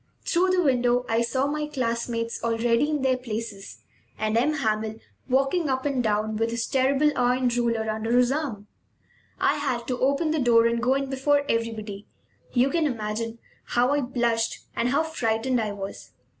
Through 0.25 0.49
the 0.49 0.63
window 0.63 1.05
I 1.07 1.21
saw 1.21 1.45
my 1.45 1.67
classmates, 1.67 2.43
already 2.43 2.89
in 2.89 3.03
their 3.03 3.17
places, 3.17 3.83
and 4.17 4.35
M. 4.35 4.53
Hamel 4.55 4.95
walking 5.29 5.69
up 5.69 5.85
and 5.85 6.01
down 6.03 6.37
with 6.37 6.49
his 6.49 6.65
terrible 6.65 7.11
iron 7.15 7.49
ruler 7.49 7.87
under 7.87 8.17
his 8.17 8.31
arm. 8.31 8.65
I 9.39 9.57
had 9.57 9.87
to 9.89 9.99
open 9.99 10.31
the 10.31 10.39
door 10.39 10.65
and 10.65 10.81
go 10.81 10.95
in 10.95 11.07
before 11.11 11.45
everybody. 11.47 12.07
You 12.51 12.71
can 12.71 12.87
imagine 12.87 13.37
how 13.65 13.91
I 13.91 14.01
blushed 14.01 14.65
and 14.75 14.89
how 14.89 15.03
frightened 15.03 15.61
I 15.61 15.71
was. 15.71 16.09